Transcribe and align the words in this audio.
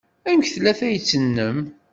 Amek 0.29 0.49
tella 0.53 0.71
tayet-nnem? 0.79 1.57